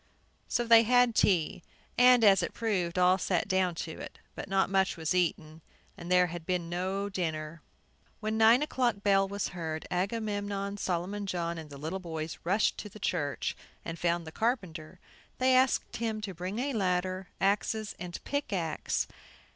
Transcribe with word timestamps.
So 0.47 0.63
they 0.63 0.81
had 0.81 1.13
tea, 1.13 1.61
and, 1.95 2.23
as 2.23 2.41
it 2.41 2.55
proved, 2.55 2.97
all 2.97 3.19
sat 3.19 3.47
down 3.47 3.75
to 3.85 3.91
it. 3.99 4.17
But 4.33 4.47
not 4.49 4.67
much 4.67 4.97
was 4.97 5.13
eaten, 5.13 5.61
as 5.95 6.07
there 6.07 6.25
had 6.25 6.43
been 6.43 6.69
no 6.71 7.07
dinner. 7.07 7.61
When 8.19 8.33
the 8.35 8.43
nine 8.43 8.63
o'clock 8.63 9.03
bell 9.03 9.27
was 9.27 9.49
heard, 9.49 9.85
Agamemnon, 9.91 10.77
Solomon 10.77 11.27
John, 11.27 11.59
and 11.59 11.69
the 11.69 11.77
little 11.77 11.99
boys 11.99 12.39
rushed 12.43 12.79
to 12.79 12.89
the 12.89 12.97
church, 12.99 13.55
and 13.85 13.99
found 13.99 14.25
the 14.25 14.31
carpenter. 14.31 14.99
They 15.37 15.55
asked 15.55 15.97
him 15.97 16.19
to 16.21 16.33
bring 16.33 16.57
a 16.57 16.73
ladder, 16.73 17.27
axes 17.39 17.93
and 17.99 18.19
pickaxe. 18.23 19.05